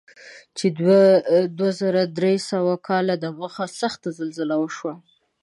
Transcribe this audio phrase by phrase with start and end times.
[0.57, 0.65] چې
[1.57, 4.93] دوه زره درې سوه کاله دمخه سخته زلزله وشوه.